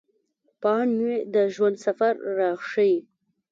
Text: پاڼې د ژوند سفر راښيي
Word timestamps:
پاڼې 0.61 1.15
د 1.33 1.35
ژوند 1.53 1.75
سفر 1.85 2.13
راښيي 2.37 2.97